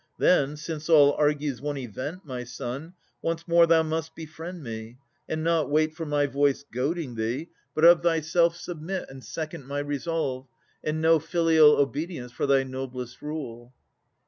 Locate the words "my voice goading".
6.07-7.13